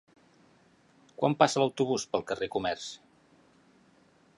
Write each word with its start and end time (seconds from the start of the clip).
Quan 1.19 1.37
passa 1.43 1.63
l'autobús 1.63 2.07
pel 2.15 2.27
carrer 2.33 2.51
Comerç? 2.57 2.89